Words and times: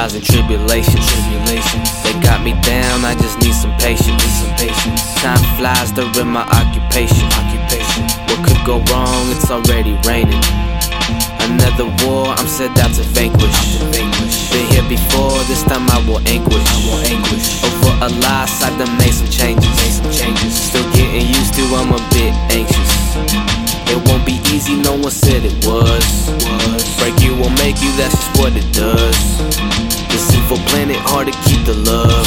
trials 0.00 0.14
and 0.14 0.24
tribulations. 0.24 1.04
Tribulations. 1.12 1.88
They 2.02 2.14
got 2.20 2.42
me 2.42 2.52
down, 2.64 3.04
I 3.04 3.14
just 3.20 3.38
need 3.40 3.52
some 3.52 3.74
patience. 3.76 4.22
Some 4.40 4.54
patience. 4.56 5.02
Time 5.20 5.42
flies, 5.58 5.92
they're 5.92 6.08
in 6.20 6.28
my 6.28 6.44
occupation. 6.56 7.28
Occupation. 7.36 8.08
What 8.28 8.40
could 8.46 8.62
go 8.64 8.76
wrong? 8.88 9.28
It's 9.36 9.50
already 9.50 10.00
raining. 10.08 10.40
Another 11.44 11.84
war, 12.04 12.32
I'm 12.32 12.48
set 12.48 12.72
out 12.80 12.92
to 12.96 13.04
vanquish. 13.12 13.60
Been 13.92 14.66
here 14.72 14.88
before, 14.88 15.36
this 15.52 15.62
time 15.64 15.84
I 15.90 15.98
will 16.08 16.22
anguish. 16.24 16.64
I 16.64 16.78
will 16.88 17.02
anguish. 17.04 17.60
Over 17.60 17.92
a 18.06 18.08
loss, 18.24 18.62
I 18.62 18.72
done 18.78 18.96
made 18.96 19.12
some 19.12 19.28
changes. 19.28 19.68
Made 19.76 19.96
some 20.00 20.12
changes. 20.12 20.54
Still 20.56 20.86
getting 20.96 21.28
used 21.28 21.52
to, 21.60 21.62
I'm 21.76 21.92
a 21.92 22.00
bit 22.08 22.32
anxious. 22.56 22.92
It 23.92 24.00
won't 24.08 24.24
be 24.24 24.40
easy, 24.48 24.80
no 24.80 24.94
one 24.94 25.10
said 25.10 25.44
it 25.44 25.56
was. 25.66 26.30
Break 26.96 27.20
you 27.20 27.34
will 27.36 27.52
make 27.60 27.82
you, 27.82 27.92
that's 28.00 28.14
just 28.14 28.38
what 28.38 28.52
it 28.56 28.72
does. 28.72 29.89
Deceitful 30.10 30.58
planet, 30.70 30.98
hard 31.06 31.26
to 31.30 31.34
keep 31.46 31.64
the 31.64 31.74
love. 31.86 32.26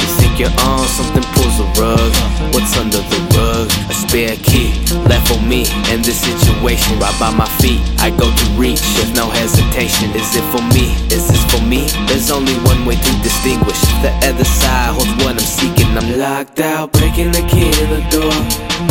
You 0.00 0.08
think 0.18 0.40
you're 0.40 0.54
on, 0.64 0.82
something 0.88 1.22
pulls 1.36 1.60
a 1.60 1.66
rug. 1.76 2.12
What's 2.52 2.76
under 2.76 2.98
the 2.98 3.20
rug? 3.36 3.68
A 3.90 3.94
spare 3.94 4.36
key 4.42 4.72
left 5.06 5.28
for 5.28 5.40
me 5.44 5.68
in 5.92 6.02
this 6.02 6.20
situation. 6.20 6.98
Right 6.98 7.14
by 7.20 7.30
my 7.30 7.48
feet, 7.60 7.80
I 8.00 8.10
go 8.10 8.26
to 8.32 8.46
reach 8.56 8.80
with 8.98 9.14
no 9.14 9.28
hesitation. 9.30 10.10
Is 10.16 10.34
it 10.34 10.44
for 10.50 10.62
me? 10.74 10.96
Is 11.14 11.28
this 11.28 11.44
for 11.52 11.62
me? 11.62 11.86
There's 12.08 12.30
only 12.30 12.54
one 12.64 12.84
way 12.86 12.96
to 12.96 13.12
distinguish. 13.22 13.80
The 14.02 14.12
other 14.24 14.44
side 14.44 14.96
holds 14.96 15.12
what 15.22 15.36
I'm 15.36 15.44
seeking. 15.44 15.92
I'm 15.96 16.18
locked 16.18 16.60
out, 16.60 16.92
breaking 16.92 17.32
the 17.32 17.44
key 17.46 17.68
in 17.68 17.88
the 17.92 18.02
door. 18.10 18.32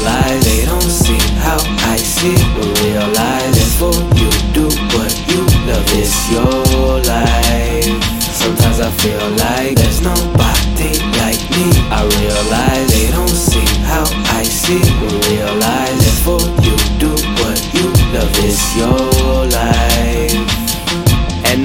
Realize 0.00 0.44
they 0.44 0.64
don't 0.64 0.82
see 0.82 1.18
how 1.40 1.58
I 1.92 1.96
see. 1.96 2.36
But 2.54 2.80
realize 2.80 3.54
therefore 3.54 4.00
you 4.16 4.30
do 4.52 4.64
what 4.96 5.12
you 5.28 5.42
love. 5.68 5.84
It's 5.92 6.30
your 6.30 7.00
life. 7.04 8.04
Sometimes 8.20 8.80
I 8.80 8.90
feel 9.02 9.20
like 9.44 9.76
there's 9.76 10.00
nobody 10.00 10.96
like 11.20 11.42
me. 11.52 11.68
I 11.92 12.00
realize 12.18 12.88
they 12.90 13.10
don't 13.12 13.28
see 13.28 13.66
how 13.84 14.04
I 14.38 14.42
see. 14.44 14.80
But 15.00 15.12
realize 15.28 15.98
therefore 16.00 16.46
you 16.64 16.76
do 16.98 17.12
what 17.40 17.58
you 17.74 17.86
love. 18.14 18.32
It's 18.44 18.76
your 18.76 19.09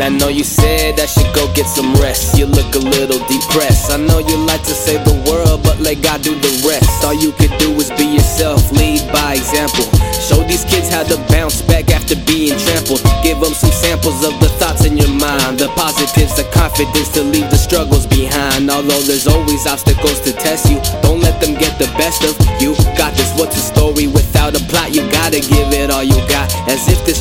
I 0.05 0.09
know 0.09 0.27
you 0.27 0.43
said 0.43 0.99
I 0.99 1.07
should 1.07 1.33
go 1.33 1.51
get 1.55 1.65
some 1.65 1.95
rest. 1.95 2.37
You 2.37 2.45
look 2.45 2.75
a 2.75 2.83
little 2.93 3.17
depressed. 3.25 3.89
I 3.89 3.97
know 3.97 4.19
you 4.19 4.37
like 4.37 4.61
to 4.61 4.75
save 4.77 5.03
the 5.03 5.17
world, 5.25 5.63
but 5.63 5.79
let 5.79 6.03
God 6.03 6.21
do 6.21 6.37
the 6.37 6.53
rest. 6.61 7.03
All 7.03 7.17
you 7.17 7.31
could 7.31 7.49
do 7.57 7.73
is 7.81 7.89
be 7.97 8.13
yourself, 8.13 8.71
lead 8.71 9.01
by 9.11 9.33
example. 9.33 9.89
Show 10.21 10.45
these 10.45 10.61
kids 10.65 10.93
how 10.93 11.01
to 11.09 11.17
bounce 11.33 11.61
back 11.63 11.89
after 11.89 12.13
being 12.29 12.53
trampled. 12.53 13.01
Give 13.25 13.41
them 13.41 13.57
some 13.57 13.73
samples 13.73 14.21
of 14.21 14.37
the 14.41 14.49
thoughts 14.61 14.85
in 14.85 14.97
your 14.97 15.09
mind. 15.09 15.57
The 15.57 15.73
positives, 15.73 16.37
the 16.37 16.45
confidence 16.53 17.09
to 17.17 17.23
leave 17.23 17.49
the 17.49 17.57
struggles 17.57 18.05
behind. 18.05 18.69
Although 18.69 19.01
there's 19.09 19.25
always 19.25 19.65
obstacles 19.65 20.21
to 20.21 20.33
test 20.33 20.69
you, 20.69 20.77
don't 21.01 21.21
let 21.21 21.41
them 21.41 21.57
get 21.57 21.77
the 21.81 21.89
best 21.97 22.21
of 22.21 22.37
you. 22.61 22.77
Got 22.93 23.17
this, 23.17 23.33
what's 23.37 23.57
a 23.57 23.65
story 23.73 24.05
without 24.05 24.53
a 24.53 24.61
plot? 24.69 24.93
You 24.93 25.01
gotta 25.09 25.41
give 25.41 25.73
it 25.73 25.89
all 25.89 26.03
you 26.03 26.17
got, 26.29 26.53
as 26.69 26.85
if 26.89 27.01
this 27.05 27.14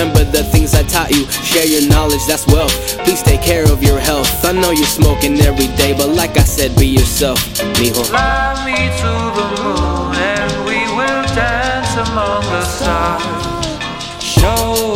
Remember 0.00 0.24
the 0.24 0.42
things 0.44 0.72
I 0.72 0.82
taught 0.84 1.10
you. 1.10 1.30
Share 1.44 1.66
your 1.66 1.86
knowledge, 1.86 2.24
that's 2.26 2.46
wealth. 2.46 2.72
Please 3.04 3.22
take 3.22 3.42
care 3.42 3.70
of 3.70 3.82
your 3.82 4.00
health. 4.00 4.42
I 4.46 4.52
know 4.52 4.70
you're 4.70 4.86
smoking 4.86 5.38
every 5.42 5.66
day, 5.76 5.92
but 5.92 6.08
like 6.08 6.38
I 6.38 6.42
said, 6.42 6.74
be 6.76 6.86
yourself, 6.86 7.38
mijo. 7.76 8.06
Fly 8.06 8.64
me 8.64 8.88
to 9.02 9.12
the 9.36 9.46
moon 9.60 10.16
and 10.16 10.64
we 10.64 10.80
will 10.96 11.24
dance 11.36 11.92
among 12.08 12.40
the 12.48 12.64
stars. 12.64 14.24
Show 14.24 14.89